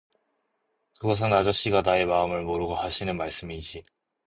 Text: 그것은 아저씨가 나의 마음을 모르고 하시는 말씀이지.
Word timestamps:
그것은 0.99 1.31
아저씨가 1.31 1.83
나의 1.83 2.07
마음을 2.07 2.41
모르고 2.41 2.73
하시는 2.73 3.15
말씀이지. 3.15 3.83